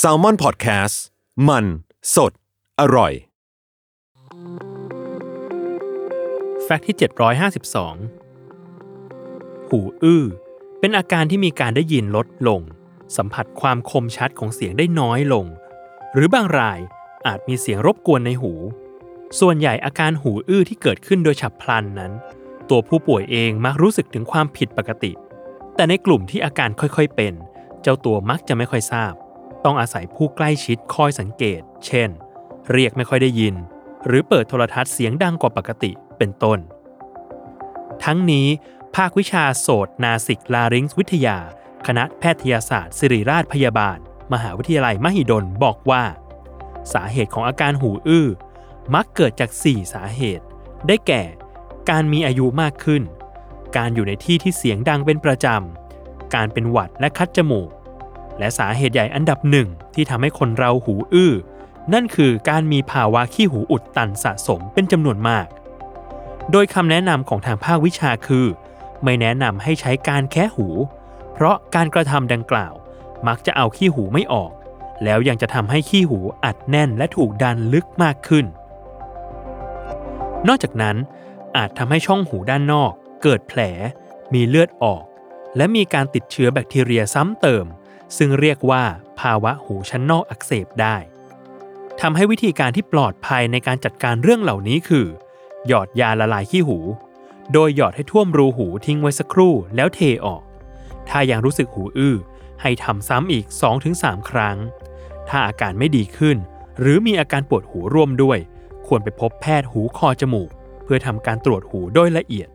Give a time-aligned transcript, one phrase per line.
[0.00, 0.96] s a l ม o n PODCAST
[1.48, 1.64] มัน
[2.14, 2.32] สด
[2.80, 3.12] อร่อย
[6.64, 6.96] แฟกต์ที่
[8.32, 10.24] 752 หูอื้อ
[10.80, 12.60] เป็นอาการที่มีการได้ยินลดลง
[13.16, 15.46] สัมผัสความคมชัดของเสียงได้น้อยลง
[16.14, 16.78] หรือบางราย
[17.26, 18.52] อาจมีเสียงรบกวนในหู
[19.40, 22.12] ส่วนใหญ่อาการหูอื้อที่เกิดขึ้นโดยฉับพลันนั้น
[22.70, 25.12] ตัวผู้ป่วยเองมักรู้สึกถึงความผิดปกติ
[25.74, 27.34] แต่ในกลุ่มที่อาการค่อยๆเป็น
[27.82, 29.12] เจ้าตัวมักจะไม่ค่อยทราบ
[29.64, 32.10] ต้องอาศัยผู้ใกล้ชิดคอยสังเกต เช่น
[32.72, 33.54] เรียกไม่ค่อยได้ยิน
[34.06, 36.58] หรือเปิดโทรทัศน์เสียงดังกว่าปกติเป็นต้น
[38.04, 38.46] ทั้งนี้
[38.96, 41.38] ภาควิชาโสตนาสิกลาริงส์วิทยา
[41.86, 43.98] คณะแพทยศาสตร์ ศิริราชพยาบาล
[44.32, 46.04] มหาวิทยาลัยมหิดลบอกว่า
[46.92, 48.28] สาเหตุของอาการหูอื้อ
[48.94, 50.44] มักเกิดจาก 4 สาเหตุ
[50.86, 51.22] ได้แก่
[51.90, 53.02] การมีอายุมากขึ้น
[53.76, 55.79] การอยู่ในที่ที่เสียงดังเป็นประจำ
[56.34, 57.68] การเป็นหวัดและคัดจมูก
[58.38, 61.32] และสาเหตุใหญ่อันดับหนึ่งที่ทำให้คนเราหูอื้อ
[61.92, 65.46] นั่นคือการมีภาวะขี้หูอุดตันสะสมเป็นจำนวนมาก
[66.50, 68.46] โดยคำแนะนำของทางภาควิชาคือ
[69.02, 70.68] ไม่แนะนำให้ใช้การแคะหู
[71.32, 72.74] เพราะการกระทำดังกล่าว
[73.26, 74.52] มักจะเอาขี้หูไม่ออก
[75.04, 78.46] แล้วยังจะทำให้ขี้หูอัดแน่นและถูกดันลึกมากขึ้น
[80.48, 80.96] นอกจากนั้น
[81.56, 83.60] อาจทำให้ช่องหูด้านนอก เกิดแผล
[84.34, 85.02] มีเลือดออก
[85.56, 87.66] และมีการติดเชื้อแบคทีเรียซ้ำเติม
[88.16, 88.84] ซึ่งเรียกว่า
[89.20, 90.96] ภาวะหูชั้นนอกอักเสบได้
[92.00, 95.06] ทำให้วิธีการที่ปลอดภัยในการจัดการเรื่องเหล่านี้คือ
[95.66, 96.78] หยอดยาละลายขี้หู
[97.52, 100.42] โดยหยอดให้ท่วมรูหูทิ้งไว้สักครู่แล้วเทออก
[101.08, 102.16] ถ้ายังรู้สึกหูอื้อ
[102.62, 103.44] ให้ทำซ้ำอีก
[103.88, 104.56] 2-3 ครั้ง
[105.28, 106.36] ถ้าอาการไม่ดีขึ้น
[106.80, 108.38] หรือมีอาการปวดหูร่วมด้วย
[108.86, 110.50] ควรไปพบแพทย์หูคอจมูก
[110.84, 112.48] เพื่อทำการตรวจหูโดยละเอียด